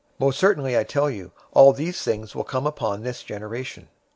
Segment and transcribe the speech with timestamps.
[0.15, 3.87] 023:036 Most certainly I tell you, all these things will come upon this generation.